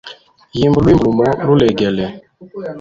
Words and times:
Yimba 0.57 0.77
lwimbo 0.83 1.03
lumo 1.07 1.23
lulegele. 1.47 2.05